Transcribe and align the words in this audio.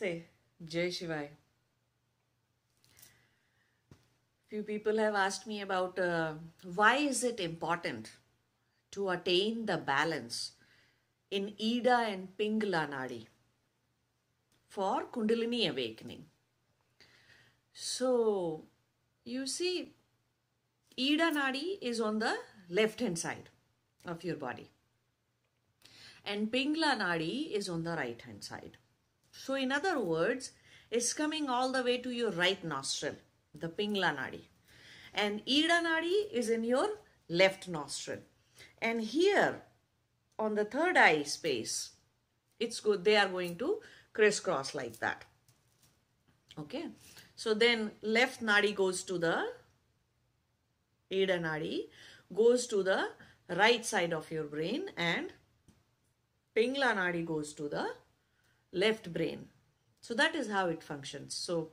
Namaste. 0.00 0.22
Jai 0.64 0.88
Shivai. 0.88 1.28
Few 4.48 4.62
people 4.62 4.96
have 4.98 5.14
asked 5.14 5.46
me 5.46 5.60
about 5.60 5.98
uh, 5.98 6.34
why 6.74 6.96
is 6.96 7.22
it 7.22 7.38
important 7.38 8.10
to 8.92 9.10
attain 9.10 9.66
the 9.66 9.76
balance 9.76 10.52
in 11.30 11.54
Ida 11.60 11.98
and 12.08 12.28
Pingla 12.38 12.88
Nadi 12.90 13.26
for 14.68 15.04
Kundalini 15.12 15.70
awakening. 15.70 16.24
So, 17.74 18.64
you 19.24 19.46
see, 19.46 19.92
Ida 20.98 21.30
Nadi 21.30 21.78
is 21.82 22.00
on 22.00 22.18
the 22.18 22.34
left 22.70 23.00
hand 23.00 23.18
side 23.18 23.50
of 24.06 24.24
your 24.24 24.36
body, 24.36 24.70
and 26.24 26.50
Pingla 26.50 26.96
Nadi 26.98 27.52
is 27.52 27.68
on 27.68 27.84
the 27.84 27.94
right 27.94 28.20
hand 28.22 28.42
side. 28.42 28.78
So, 29.30 29.54
in 29.54 29.72
other 29.72 29.98
words, 29.98 30.52
it's 30.90 31.12
coming 31.12 31.48
all 31.48 31.70
the 31.72 31.82
way 31.82 31.98
to 31.98 32.10
your 32.10 32.30
right 32.30 32.62
nostril, 32.64 33.16
the 33.54 33.68
Pingla 33.68 34.16
Nadi, 34.16 34.44
and 35.14 35.42
Ida 35.46 35.82
Nadi 35.82 36.32
is 36.32 36.48
in 36.48 36.64
your 36.64 36.88
left 37.28 37.68
nostril. 37.68 38.20
And 38.80 39.02
here 39.02 39.62
on 40.38 40.54
the 40.54 40.64
third 40.64 40.96
eye 40.96 41.22
space, 41.24 41.90
it's 42.58 42.80
good, 42.80 43.04
they 43.04 43.16
are 43.16 43.28
going 43.28 43.56
to 43.58 43.80
crisscross 44.12 44.74
like 44.74 44.98
that. 45.00 45.24
Okay, 46.58 46.86
so 47.36 47.54
then 47.54 47.92
left 48.02 48.42
nadi 48.42 48.74
goes 48.74 49.04
to 49.04 49.18
the 49.18 49.44
Ida 51.12 51.38
nadi, 51.38 51.88
goes 52.34 52.66
to 52.66 52.82
the 52.82 53.10
right 53.48 53.84
side 53.84 54.12
of 54.12 54.30
your 54.30 54.44
brain, 54.44 54.90
and 54.96 55.32
Pingla 56.56 56.96
nadi 56.96 57.24
goes 57.24 57.52
to 57.54 57.68
the 57.68 57.88
left 58.72 59.12
brain. 59.12 59.48
So 60.00 60.14
that 60.14 60.34
is 60.34 60.50
how 60.50 60.68
it 60.68 60.82
functions. 60.82 61.34
So, 61.34 61.70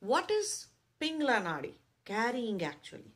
what 0.00 0.30
is 0.30 0.66
Pingla 1.00 1.42
nadi 1.42 1.72
carrying 2.04 2.62
actually? 2.62 3.12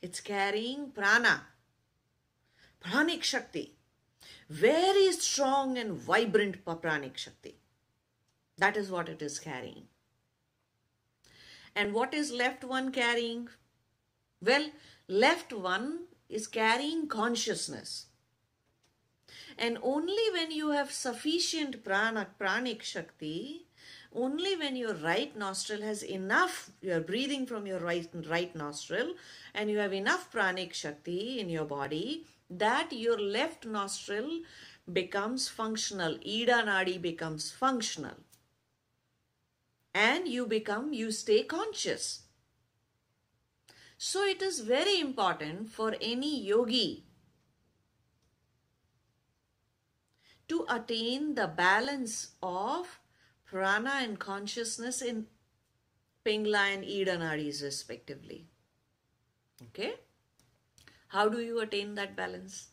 It's 0.00 0.20
carrying 0.20 0.90
prana, 0.90 1.42
pranic 2.80 3.22
shakti, 3.24 3.74
very 4.48 5.10
strong 5.12 5.76
and 5.76 5.92
vibrant 5.92 6.64
pranic 6.64 7.16
shakti. 7.16 7.56
That 8.56 8.76
is 8.76 8.90
what 8.90 9.08
it 9.08 9.22
is 9.22 9.38
carrying. 9.38 9.84
And 11.74 11.94
what 11.94 12.12
is 12.12 12.32
left 12.32 12.64
one 12.64 12.90
carrying? 12.90 13.48
Well, 14.40 14.70
left 15.08 15.52
one 15.52 16.06
is 16.28 16.46
carrying 16.46 17.06
consciousness. 17.06 18.07
And 19.58 19.76
only 19.82 20.30
when 20.32 20.52
you 20.52 20.70
have 20.70 20.92
sufficient 20.92 21.82
prana, 21.82 22.28
pranic 22.38 22.82
shakti, 22.82 23.66
only 24.14 24.56
when 24.56 24.76
your 24.76 24.94
right 24.94 25.36
nostril 25.36 25.82
has 25.82 26.04
enough, 26.04 26.70
you 26.80 26.92
are 26.92 27.00
breathing 27.00 27.44
from 27.44 27.66
your 27.66 27.80
right, 27.80 28.08
right 28.30 28.54
nostril, 28.54 29.14
and 29.54 29.68
you 29.68 29.78
have 29.78 29.92
enough 29.92 30.30
pranic 30.30 30.72
shakti 30.72 31.40
in 31.40 31.48
your 31.48 31.64
body, 31.64 32.24
that 32.48 32.92
your 32.92 33.20
left 33.20 33.66
nostril 33.66 34.42
becomes 34.92 35.48
functional. 35.48 36.14
Ida 36.14 36.62
Nadi 36.62 37.02
becomes 37.02 37.50
functional. 37.50 38.16
And 39.92 40.28
you 40.28 40.46
become, 40.46 40.92
you 40.92 41.10
stay 41.10 41.42
conscious. 41.42 42.22
So 43.98 44.24
it 44.24 44.40
is 44.40 44.60
very 44.60 45.00
important 45.00 45.70
for 45.70 45.96
any 46.00 46.40
yogi 46.40 47.07
to 50.48 50.64
attain 50.68 51.34
the 51.34 51.46
balance 51.46 52.32
of 52.42 53.00
prana 53.44 54.00
and 54.02 54.18
consciousness 54.18 55.02
in 55.02 55.26
Pingla 56.24 56.74
and 56.74 56.84
Ida 56.84 57.16
nadis 57.18 57.62
respectively. 57.62 58.46
Okay? 59.62 59.94
How 61.08 61.28
do 61.28 61.40
you 61.40 61.60
attain 61.60 61.94
that 61.94 62.16
balance? 62.16 62.68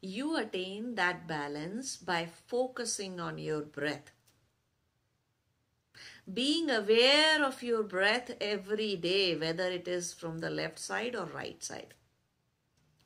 You 0.00 0.36
attain 0.36 0.96
that 0.96 1.28
balance 1.28 1.96
by 1.96 2.26
focusing 2.46 3.20
on 3.20 3.38
your 3.38 3.60
breath. 3.62 4.10
Being 6.32 6.70
aware 6.70 7.44
of 7.44 7.62
your 7.62 7.84
breath 7.84 8.32
every 8.40 8.96
day, 8.96 9.36
whether 9.36 9.70
it 9.70 9.86
is 9.86 10.12
from 10.12 10.38
the 10.38 10.50
left 10.50 10.78
side 10.78 11.14
or 11.14 11.26
right 11.26 11.62
side. 11.62 11.94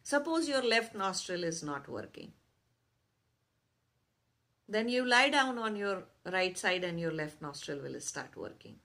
Suppose 0.02 0.48
your 0.48 0.62
left 0.62 0.94
nostril 0.94 1.44
is 1.44 1.62
not 1.62 1.88
working. 1.88 2.32
Then 4.68 4.88
you 4.88 5.04
lie 5.06 5.30
down 5.30 5.58
on 5.58 5.76
your 5.76 6.04
right 6.24 6.58
side 6.58 6.82
and 6.84 6.98
your 6.98 7.12
left 7.12 7.40
nostril 7.40 7.80
will 7.80 8.00
start 8.00 8.36
working. 8.36 8.76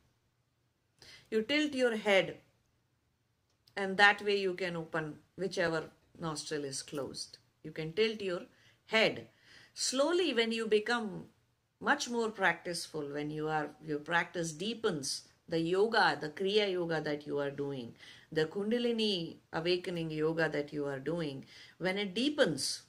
You 1.29 1.41
tilt 1.41 1.73
your 1.73 1.95
head 1.95 2.37
and 3.75 3.97
that 3.97 4.21
way 4.21 4.39
you 4.39 4.53
can 4.53 4.75
open 4.75 5.15
whichever 5.37 5.85
nostril 6.19 6.65
is 6.65 6.83
closed. 6.83 7.37
You 7.63 7.71
can 7.71 7.93
tilt 7.93 8.21
your 8.21 8.41
head. 8.87 9.27
Slowly 9.73 10.33
when 10.33 10.51
you 10.51 10.67
become 10.67 11.25
much 11.79 12.09
more 12.09 12.29
practiceful, 12.29 13.09
when 13.11 13.31
you 13.31 13.47
are 13.47 13.69
your 13.83 13.99
practice 13.99 14.51
deepens, 14.51 15.23
the 15.47 15.59
yoga, 15.59 16.17
the 16.19 16.29
Kriya 16.29 16.71
yoga 16.71 17.01
that 17.01 17.25
you 17.25 17.39
are 17.39 17.49
doing, 17.49 17.95
the 18.31 18.45
Kundalini 18.45 19.37
awakening 19.51 20.11
yoga 20.11 20.47
that 20.49 20.71
you 20.71 20.85
are 20.85 20.99
doing, 20.99 21.45
when 21.79 21.97
it 21.97 22.13
deepens, 22.13 22.83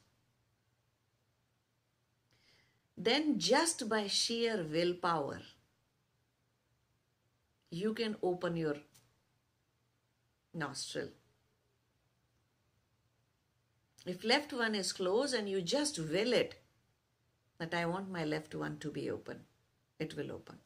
then 3.04 3.38
just 3.38 3.88
by 3.88 4.06
sheer 4.06 4.64
willpower, 4.70 5.40
you 7.70 7.94
can 7.94 8.16
open 8.22 8.56
your 8.56 8.76
nostril. 10.54 11.08
If 14.04 14.24
left 14.24 14.52
one 14.52 14.74
is 14.74 14.92
closed 14.92 15.34
and 15.34 15.48
you 15.48 15.62
just 15.62 15.98
will 15.98 16.32
it, 16.32 16.56
that 17.58 17.74
I 17.74 17.86
want 17.86 18.10
my 18.10 18.24
left 18.24 18.54
one 18.54 18.78
to 18.78 18.90
be 18.90 19.10
open, 19.10 19.40
it 19.98 20.16
will 20.16 20.32
open. 20.32 20.58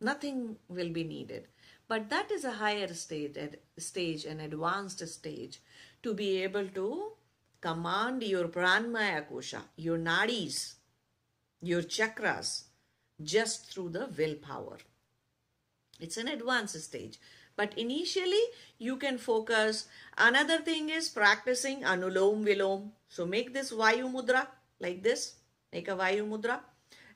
Nothing 0.00 0.56
will 0.68 0.90
be 0.90 1.04
needed. 1.04 1.48
But 1.88 2.10
that 2.10 2.30
is 2.30 2.44
a 2.44 2.52
higher 2.52 2.92
state, 2.92 3.38
stage, 3.78 4.24
an 4.24 4.40
advanced 4.40 5.06
stage, 5.08 5.62
to 6.02 6.12
be 6.12 6.42
able 6.42 6.68
to 6.68 7.12
command 7.66 8.22
your 8.22 8.48
pranmaya 8.48 9.22
kosha, 9.28 9.62
your 9.76 9.98
nadis, 9.98 10.74
your 11.60 11.82
chakras, 11.82 12.50
just 13.22 13.72
through 13.72 13.88
the 13.88 14.06
willpower. 14.18 14.78
It's 15.98 16.16
an 16.16 16.28
advanced 16.28 16.80
stage. 16.80 17.18
But 17.56 17.76
initially, 17.78 18.42
you 18.78 18.96
can 18.96 19.16
focus. 19.16 19.88
Another 20.18 20.58
thing 20.58 20.90
is 20.90 21.08
practicing 21.08 21.82
anulom 21.82 22.44
vilom. 22.44 22.90
So 23.08 23.24
make 23.24 23.54
this 23.54 23.72
Vayu 23.72 24.12
Mudra 24.12 24.46
like 24.78 25.02
this. 25.02 25.36
Make 25.72 25.88
a 25.88 25.96
Vayu 25.96 26.28
Mudra. 26.28 26.60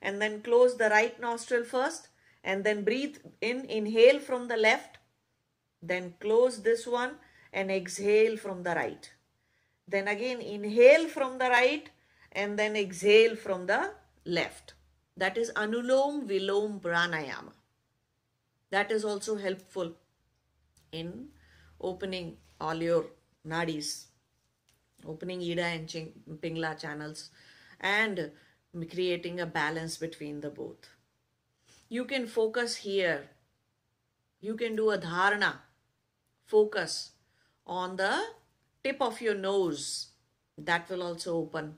And 0.01 0.19
then 0.19 0.41
close 0.41 0.77
the 0.77 0.89
right 0.89 1.19
nostril 1.21 1.63
first. 1.63 2.09
And 2.43 2.63
then 2.63 2.83
breathe 2.83 3.17
in. 3.39 3.65
Inhale 3.65 4.19
from 4.19 4.47
the 4.47 4.57
left. 4.57 4.97
Then 5.83 6.15
close 6.19 6.63
this 6.63 6.87
one 6.87 7.17
and 7.53 7.69
exhale 7.69 8.35
from 8.37 8.63
the 8.63 8.73
right. 8.73 9.11
Then 9.91 10.07
again 10.07 10.39
inhale 10.41 11.07
from 11.09 11.37
the 11.37 11.49
right 11.49 11.89
and 12.31 12.57
then 12.57 12.75
exhale 12.75 13.35
from 13.35 13.65
the 13.65 13.91
left. 14.25 14.73
That 15.17 15.37
is 15.37 15.51
Anulom 15.55 16.27
Vilom 16.29 16.79
Pranayama. 16.79 17.51
That 18.69 18.89
is 18.91 19.03
also 19.03 19.35
helpful 19.35 19.91
in 20.93 21.27
opening 21.81 22.37
all 22.59 22.81
your 22.81 23.05
nadis, 23.45 24.05
opening 25.05 25.41
Ida 25.41 25.65
and 25.65 25.89
Pingla 26.41 26.79
channels 26.79 27.29
and 27.81 28.31
creating 28.89 29.41
a 29.41 29.45
balance 29.45 29.97
between 29.97 30.39
the 30.39 30.49
both. 30.49 30.87
You 31.89 32.05
can 32.05 32.27
focus 32.27 32.77
here. 32.77 33.29
You 34.39 34.55
can 34.55 34.77
do 34.77 34.91
a 34.91 34.97
dharana, 34.97 35.55
focus 36.45 37.11
on 37.67 37.97
the 37.97 38.21
tip 38.83 39.01
of 39.01 39.21
your 39.21 39.35
nose. 39.35 40.07
That 40.57 40.89
will 40.89 41.03
also 41.03 41.37
open. 41.37 41.75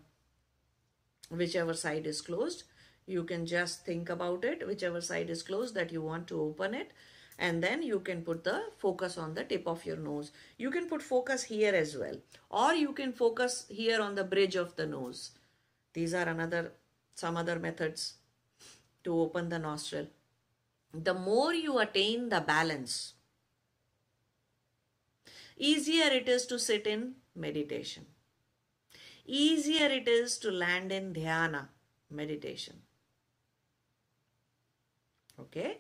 Whichever 1.30 1.74
side 1.74 2.06
is 2.06 2.22
closed 2.22 2.64
you 3.06 3.24
can 3.24 3.46
just 3.46 3.86
think 3.86 4.10
about 4.10 4.46
it 4.46 4.66
whichever 4.66 5.02
side 5.02 5.30
is 5.30 5.44
closed 5.44 5.76
that 5.76 5.92
you 5.92 6.02
want 6.02 6.28
to 6.28 6.40
open 6.40 6.74
it 6.74 6.92
and 7.38 7.64
then 7.64 7.82
you 7.82 8.00
can 8.00 8.22
put 8.22 8.44
the 8.44 8.62
focus 8.78 9.18
on 9.18 9.34
the 9.34 9.44
tip 9.44 9.68
of 9.68 9.84
your 9.86 9.98
nose. 9.98 10.32
You 10.58 10.70
can 10.70 10.88
put 10.88 11.02
focus 11.02 11.44
here 11.44 11.74
as 11.74 11.98
well 11.98 12.18
or 12.50 12.74
you 12.74 12.94
can 12.94 13.12
focus 13.12 13.66
here 13.70 14.02
on 14.02 14.16
the 14.16 14.24
bridge 14.24 14.56
of 14.56 14.76
the 14.76 14.86
nose. 14.86 15.32
These 15.94 16.14
are 16.14 16.28
another 16.28 16.74
some 17.16 17.36
other 17.38 17.60
methods 17.60 18.14
to 19.04 19.20
open 19.20 19.50
the 19.50 19.60
nostril. 19.60 20.08
The 20.94 21.14
more 21.14 21.54
you 21.54 21.80
attain 21.80 22.30
the 22.30 22.42
balance 22.42 23.14
easier 25.58 26.12
it 26.12 26.28
is 26.28 26.46
to 26.46 26.60
sit 26.60 26.88
in 26.88 27.14
meditation 27.36 28.06
easier 29.26 29.88
it 29.88 30.08
is 30.08 30.38
to 30.40 30.52
land 30.52 30.92
in 30.92 31.14
dhyana, 31.14 31.68
meditation. 32.10 32.82
Okay? 35.40 35.80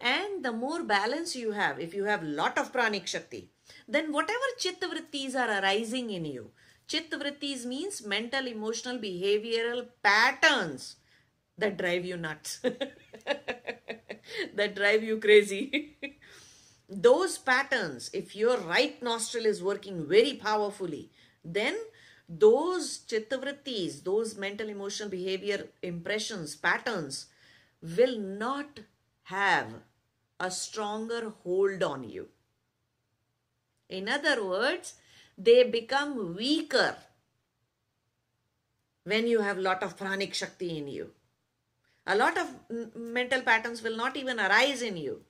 And 0.00 0.44
the 0.44 0.52
more 0.52 0.82
balance 0.82 1.36
you 1.36 1.52
have, 1.52 1.78
if 1.78 1.94
you 1.94 2.04
have 2.04 2.22
lot 2.22 2.58
of 2.58 2.72
pranic 2.72 3.06
shakti, 3.06 3.50
then 3.88 4.12
whatever 4.12 4.38
chitta 4.58 4.88
vrittis 4.88 5.34
are 5.34 5.62
arising 5.62 6.10
in 6.10 6.24
you, 6.24 6.50
chitta 6.86 7.18
vrittis 7.18 7.64
means 7.64 8.04
mental, 8.04 8.46
emotional, 8.46 8.98
behavioral 8.98 9.86
patterns 10.02 10.96
that 11.56 11.76
drive 11.78 12.04
you 12.04 12.16
nuts, 12.16 12.58
that 14.54 14.74
drive 14.74 15.02
you 15.02 15.18
crazy. 15.18 15.93
Those 16.96 17.38
patterns, 17.38 18.08
if 18.12 18.36
your 18.36 18.56
right 18.56 19.02
nostril 19.02 19.46
is 19.46 19.60
working 19.60 20.06
very 20.06 20.34
powerfully, 20.34 21.10
then 21.44 21.76
those 22.28 22.98
chittavrittis, 22.98 24.04
those 24.04 24.36
mental, 24.36 24.68
emotional, 24.68 25.08
behavior 25.08 25.66
impressions, 25.82 26.54
patterns 26.54 27.26
will 27.82 28.16
not 28.16 28.78
have 29.24 29.66
a 30.38 30.52
stronger 30.52 31.32
hold 31.42 31.82
on 31.82 32.04
you. 32.04 32.28
In 33.88 34.08
other 34.08 34.44
words, 34.44 34.94
they 35.36 35.64
become 35.64 36.36
weaker 36.36 36.94
when 39.02 39.26
you 39.26 39.40
have 39.40 39.58
lot 39.58 39.82
of 39.82 39.96
pranic 39.98 40.32
shakti 40.32 40.78
in 40.78 40.86
you. 40.86 41.10
A 42.06 42.14
lot 42.14 42.38
of 42.38 42.94
mental 42.94 43.42
patterns 43.42 43.82
will 43.82 43.96
not 43.96 44.16
even 44.16 44.38
arise 44.38 44.80
in 44.80 44.96
you 44.96 45.24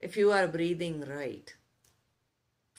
if 0.00 0.16
you 0.16 0.32
are 0.32 0.46
breathing 0.46 1.04
right. 1.08 1.54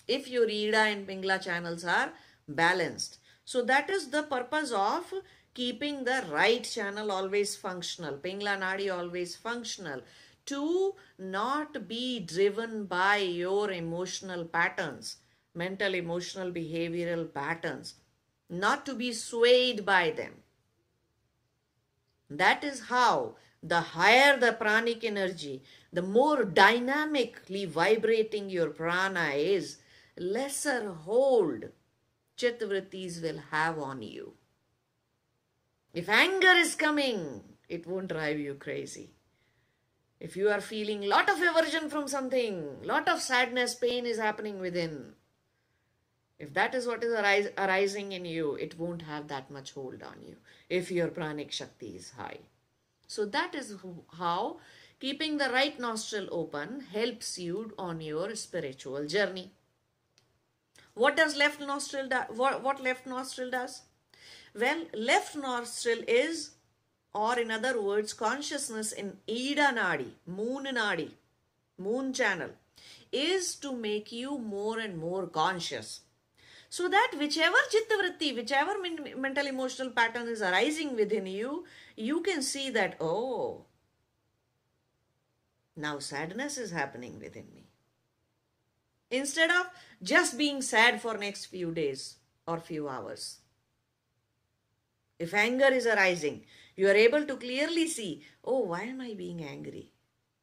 If 0.07 0.27
your 0.27 0.49
Ida 0.49 0.77
and 0.77 1.07
Pingala 1.07 1.43
channels 1.43 1.83
are 1.83 2.13
balanced. 2.47 3.17
So 3.43 3.63
that 3.63 3.89
is 3.89 4.09
the 4.09 4.23
purpose 4.23 4.71
of 4.71 5.11
keeping 5.53 6.03
the 6.03 6.23
right 6.29 6.63
channel 6.63 7.11
always 7.11 7.55
functional, 7.55 8.17
Pingala 8.17 8.59
Nadi 8.59 8.95
always 8.95 9.35
functional, 9.35 10.01
to 10.45 10.93
not 11.17 11.87
be 11.87 12.19
driven 12.19 12.85
by 12.85 13.17
your 13.17 13.71
emotional 13.71 14.45
patterns, 14.45 15.17
mental, 15.53 15.95
emotional, 15.95 16.51
behavioral 16.51 17.33
patterns, 17.33 17.95
not 18.49 18.85
to 18.85 18.93
be 18.93 19.11
swayed 19.11 19.85
by 19.85 20.11
them. 20.11 20.33
That 22.29 22.63
is 22.63 22.81
how 22.81 23.35
the 23.67 23.81
higher 23.81 24.37
the 24.37 24.53
pranic 24.53 25.03
energy, 25.03 25.63
the 25.91 26.01
more 26.01 26.45
dynamically 26.45 27.65
vibrating 27.65 28.49
your 28.49 28.69
prana 28.69 29.29
is, 29.29 29.77
lesser 30.17 30.93
hold 30.93 31.65
chittavrittis 32.37 33.21
will 33.23 33.39
have 33.49 33.79
on 33.79 34.03
you. 34.03 34.33
If 35.93 36.09
anger 36.09 36.51
is 36.51 36.75
coming, 36.75 37.41
it 37.67 37.87
won't 37.87 38.09
drive 38.09 38.37
you 38.37 38.53
crazy. 38.53 39.11
If 40.19 40.37
you 40.37 40.49
are 40.49 40.61
feeling 40.61 41.01
lot 41.01 41.29
of 41.29 41.41
aversion 41.41 41.89
from 41.89 42.07
something, 42.07 42.83
lot 42.83 43.09
of 43.09 43.19
sadness, 43.21 43.73
pain 43.73 44.05
is 44.05 44.19
happening 44.19 44.59
within, 44.59 45.13
if 46.37 46.53
that 46.53 46.75
is 46.75 46.85
what 46.85 47.03
is 47.03 47.13
arising 47.57 48.11
in 48.11 48.25
you, 48.25 48.55
it 48.55 48.77
won't 48.77 49.03
have 49.03 49.27
that 49.29 49.49
much 49.49 49.71
hold 49.71 50.03
on 50.03 50.21
you 50.21 50.35
if 50.69 50.91
your 50.91 51.07
pranic 51.07 51.51
shakti 51.51 51.95
is 51.95 52.11
high. 52.11 52.39
So 53.07 53.25
that 53.25 53.55
is 53.55 53.75
how 54.17 54.59
keeping 54.99 55.37
the 55.37 55.49
right 55.49 55.79
nostril 55.79 56.27
open 56.31 56.81
helps 56.91 57.37
you 57.37 57.73
on 57.77 58.01
your 58.01 58.35
spiritual 58.35 59.05
journey. 59.05 59.51
What 60.93 61.17
does 61.17 61.35
left 61.35 61.59
nostril 61.59 62.07
do? 62.07 62.17
What, 62.29 62.63
what 62.63 62.81
left 62.81 63.05
nostril 63.05 63.51
does? 63.51 63.81
Well, 64.57 64.85
left 64.93 65.35
nostril 65.35 65.99
is, 66.07 66.51
or 67.13 67.37
in 67.37 67.51
other 67.51 67.81
words, 67.81 68.13
consciousness 68.13 68.93
in 68.93 69.17
Ida 69.29 69.73
Nadi, 69.73 70.11
Moon 70.25 70.65
Nadi, 70.65 71.11
Moon 71.77 72.13
channel, 72.13 72.51
is 73.11 73.55
to 73.55 73.75
make 73.75 74.13
you 74.13 74.37
more 74.37 74.79
and 74.79 74.97
more 74.97 75.27
conscious. 75.27 76.01
So 76.69 76.87
that 76.89 77.11
whichever 77.17 77.57
chitta 77.69 77.95
vritti, 78.01 78.35
whichever 78.35 78.75
mental 79.17 79.47
emotional 79.47 79.91
pattern 79.91 80.27
is 80.27 80.41
arising 80.41 80.95
within 80.95 81.25
you, 81.25 81.65
you 81.95 82.21
can 82.21 82.41
see 82.41 82.69
that, 82.71 82.95
oh, 82.99 83.65
now 85.75 85.99
sadness 85.99 86.57
is 86.57 86.71
happening 86.71 87.19
within 87.19 87.47
me. 87.53 87.67
Instead 89.11 89.49
of 89.49 89.67
just 90.01 90.37
being 90.37 90.61
sad 90.61 91.01
for 91.01 91.17
next 91.17 91.45
few 91.45 91.71
days 91.71 92.17
or 92.47 92.59
few 92.59 92.87
hours. 92.89 93.39
If 95.19 95.33
anger 95.33 95.67
is 95.67 95.85
arising, 95.85 96.43
you 96.75 96.89
are 96.89 96.95
able 96.95 97.25
to 97.25 97.37
clearly 97.37 97.87
see, 97.87 98.23
oh, 98.43 98.59
why 98.59 98.83
am 98.83 99.01
I 99.01 99.13
being 99.13 99.43
angry? 99.43 99.91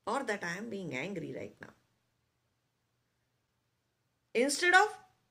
Or 0.07 0.23
that 0.25 0.43
I 0.43 0.59
am 0.59 0.71
being 0.71 0.95
angry 0.95 1.35
right 1.37 1.55
now. 1.61 1.75
Instead 4.35 4.75
of 4.75 4.89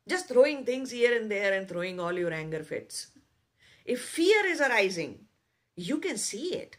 just 0.08 0.28
throwing 0.28 0.66
things 0.66 0.92
here 0.92 1.20
and 1.20 1.30
there 1.30 1.54
and 1.54 1.68
throwing 1.68 2.00
all 2.00 2.14
your 2.14 2.34
anger 2.34 2.64
fits. 2.64 3.08
If 3.86 4.02
fear 4.02 4.46
is 4.46 4.62
arising, 4.62 5.26
you 5.76 5.98
can 6.00 6.18
see 6.18 6.56
it. 6.56 6.78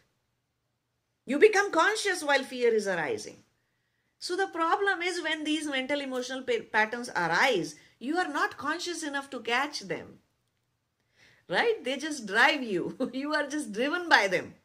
You 1.25 1.39
become 1.39 1.71
conscious 1.71 2.23
while 2.23 2.43
fear 2.43 2.73
is 2.73 2.87
arising. 2.87 3.43
So 4.19 4.35
the 4.35 4.47
problem 4.47 5.01
is 5.01 5.21
when 5.21 5.43
these 5.43 5.67
mental 5.67 5.99
emotional 5.99 6.43
patterns 6.71 7.09
arise, 7.09 7.75
you 7.99 8.17
are 8.17 8.27
not 8.27 8.57
conscious 8.57 9.03
enough 9.03 9.29
to 9.31 9.39
catch 9.39 9.81
them. 9.81 10.19
Right? 11.49 11.83
They 11.83 11.97
just 11.97 12.25
drive 12.25 12.63
you. 12.63 12.97
you 13.13 13.33
are 13.33 13.47
just 13.47 13.73
driven 13.73 14.07
by 14.07 14.27
them. 14.27 14.55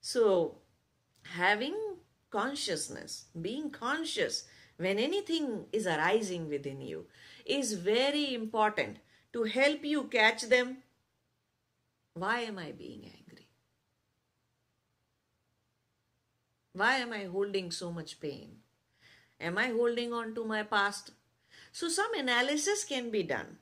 So 0.00 0.58
having 1.22 1.74
consciousness, 2.30 3.26
being 3.40 3.70
conscious 3.70 4.44
when 4.76 4.98
anything 4.98 5.66
is 5.72 5.86
arising 5.86 6.48
within 6.48 6.80
you 6.80 7.06
is 7.46 7.74
very 7.74 8.34
important 8.34 8.98
to 9.32 9.44
help 9.44 9.84
you 9.84 10.04
catch 10.04 10.42
them. 10.42 10.78
Why 12.14 12.40
am 12.42 12.58
I 12.58 12.70
being 12.70 13.04
angry? 13.04 13.48
Why 16.72 16.96
am 16.98 17.12
I 17.12 17.24
holding 17.24 17.72
so 17.72 17.90
much 17.90 18.20
pain? 18.20 18.58
Am 19.40 19.58
I 19.58 19.68
holding 19.68 20.12
on 20.12 20.32
to 20.36 20.44
my 20.44 20.62
past? 20.62 21.10
So 21.72 21.88
some 21.88 22.14
analysis 22.14 22.84
can 22.84 23.10
be 23.10 23.24
done. 23.24 23.58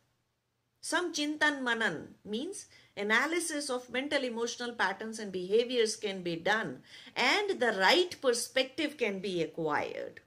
Some 0.82 1.14
chintan 1.14 1.62
manan 1.62 2.16
means 2.26 2.66
analysis 2.94 3.70
of 3.70 3.88
mental 3.88 4.22
emotional 4.22 4.72
patterns 4.72 5.18
and 5.18 5.32
behaviors 5.32 5.96
can 5.96 6.22
be 6.22 6.36
done 6.36 6.82
and 7.16 7.58
the 7.58 7.72
right 7.78 8.14
perspective 8.20 8.98
can 8.98 9.20
be 9.20 9.42
acquired. 9.42 10.20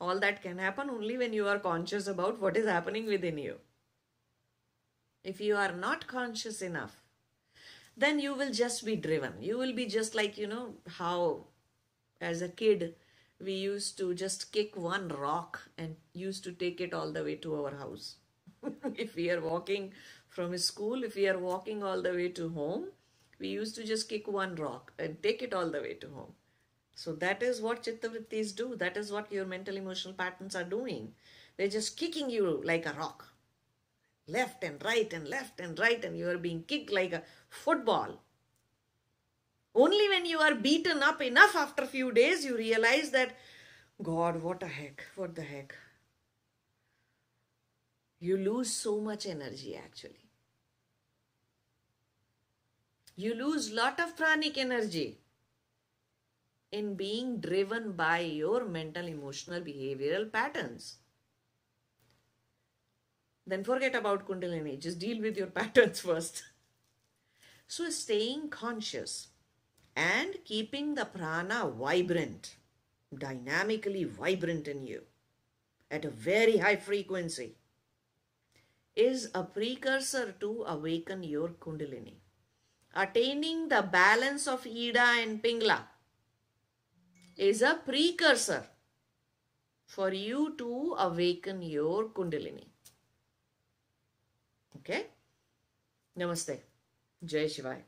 All 0.00 0.18
that 0.18 0.42
can 0.42 0.58
happen 0.58 0.90
only 0.90 1.18
when 1.18 1.32
you 1.32 1.46
are 1.46 1.60
conscious 1.60 2.08
about 2.08 2.40
what 2.40 2.56
is 2.56 2.66
happening 2.66 3.06
within 3.06 3.38
you. 3.38 3.60
If 5.24 5.40
you 5.40 5.56
are 5.56 5.72
not 5.72 6.06
conscious 6.06 6.60
enough, 6.60 7.02
then 7.96 8.18
you 8.18 8.34
will 8.34 8.52
just 8.52 8.84
be 8.84 8.94
driven. 8.94 9.32
You 9.40 9.56
will 9.56 9.72
be 9.72 9.86
just 9.86 10.14
like, 10.14 10.36
you 10.36 10.46
know, 10.46 10.74
how 10.98 11.46
as 12.20 12.42
a 12.42 12.48
kid 12.48 12.94
we 13.40 13.52
used 13.52 13.96
to 13.98 14.14
just 14.14 14.52
kick 14.52 14.76
one 14.76 15.08
rock 15.08 15.60
and 15.78 15.96
used 16.12 16.44
to 16.44 16.52
take 16.52 16.80
it 16.80 16.92
all 16.92 17.10
the 17.10 17.24
way 17.24 17.36
to 17.36 17.54
our 17.64 17.74
house. 17.74 18.16
if 18.96 19.16
we 19.16 19.30
are 19.30 19.40
walking 19.40 19.92
from 20.28 20.56
school, 20.58 21.02
if 21.04 21.16
we 21.16 21.26
are 21.26 21.38
walking 21.38 21.82
all 21.82 22.02
the 22.02 22.12
way 22.12 22.28
to 22.28 22.50
home, 22.50 22.86
we 23.38 23.48
used 23.48 23.74
to 23.76 23.84
just 23.84 24.08
kick 24.08 24.28
one 24.28 24.54
rock 24.56 24.92
and 24.98 25.22
take 25.22 25.42
it 25.42 25.54
all 25.54 25.70
the 25.70 25.80
way 25.80 25.94
to 25.94 26.08
home. 26.08 26.32
So 26.94 27.14
that 27.14 27.42
is 27.42 27.60
what 27.60 27.82
chittavrittis 27.82 28.54
do. 28.54 28.76
That 28.76 28.96
is 28.96 29.10
what 29.10 29.32
your 29.32 29.46
mental 29.46 29.76
emotional 29.76 30.14
patterns 30.14 30.54
are 30.54 30.64
doing. 30.64 31.14
They're 31.56 31.68
just 31.68 31.96
kicking 31.96 32.30
you 32.30 32.60
like 32.64 32.86
a 32.86 32.92
rock 32.92 33.33
left 34.26 34.64
and 34.64 34.82
right 34.84 35.12
and 35.12 35.28
left 35.28 35.60
and 35.60 35.78
right 35.78 36.04
and 36.04 36.16
you 36.16 36.28
are 36.28 36.38
being 36.38 36.62
kicked 36.64 36.90
like 36.90 37.12
a 37.12 37.22
football. 37.48 38.22
Only 39.74 40.08
when 40.08 40.24
you 40.24 40.38
are 40.38 40.54
beaten 40.54 41.02
up 41.02 41.20
enough 41.20 41.56
after 41.56 41.82
a 41.82 41.88
few 41.88 42.12
days 42.12 42.44
you 42.44 42.56
realize 42.56 43.10
that 43.10 43.36
God, 44.02 44.42
what 44.42 44.62
a 44.62 44.68
heck, 44.68 45.04
what 45.16 45.34
the 45.34 45.42
heck. 45.42 45.74
You 48.20 48.36
lose 48.36 48.70
so 48.70 49.00
much 49.00 49.26
energy 49.26 49.76
actually. 49.76 50.30
You 53.16 53.34
lose 53.34 53.70
lot 53.70 54.00
of 54.00 54.16
pranic 54.16 54.58
energy 54.58 55.18
in 56.72 56.94
being 56.96 57.40
driven 57.40 57.92
by 57.92 58.18
your 58.20 58.64
mental, 58.64 59.06
emotional, 59.06 59.60
behavioral 59.60 60.32
patterns. 60.32 60.96
Then 63.46 63.64
forget 63.64 63.94
about 63.94 64.26
Kundalini. 64.26 64.78
Just 64.78 64.98
deal 64.98 65.20
with 65.20 65.36
your 65.36 65.46
patterns 65.58 66.00
first. 66.00 66.44
So, 67.66 67.90
staying 67.90 68.50
conscious 68.50 69.28
and 69.96 70.36
keeping 70.44 70.94
the 70.94 71.04
prana 71.04 71.68
vibrant, 71.68 72.56
dynamically 73.16 74.04
vibrant 74.04 74.68
in 74.68 74.86
you 74.86 75.02
at 75.90 76.04
a 76.04 76.10
very 76.10 76.56
high 76.58 76.76
frequency 76.76 77.54
is 78.96 79.30
a 79.34 79.42
precursor 79.42 80.32
to 80.40 80.64
awaken 80.66 81.22
your 81.22 81.48
Kundalini. 81.48 82.14
Attaining 82.94 83.68
the 83.68 83.82
balance 83.82 84.46
of 84.46 84.66
Ida 84.66 85.06
and 85.22 85.42
Pingla 85.42 85.80
is 87.36 87.62
a 87.62 87.80
precursor 87.84 88.64
for 89.86 90.12
you 90.12 90.54
to 90.58 90.94
awaken 90.98 91.60
your 91.62 92.04
Kundalini. 92.04 92.73
Okay? 94.78 95.06
Namaste. 96.16 96.60
Jai 97.24 97.46
Shivaya. 97.48 97.82